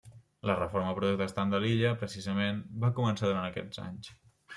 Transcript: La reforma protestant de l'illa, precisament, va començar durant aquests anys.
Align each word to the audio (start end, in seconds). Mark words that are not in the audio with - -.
La 0.51 0.53
reforma 0.59 0.93
protestant 0.99 1.51
de 1.53 1.59
l'illa, 1.63 1.91
precisament, 2.03 2.63
va 2.85 2.91
començar 3.01 3.29
durant 3.33 3.47
aquests 3.51 3.83
anys. 3.85 4.11